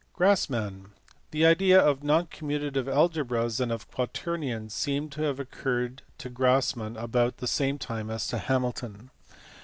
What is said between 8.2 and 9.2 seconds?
to Hamilton.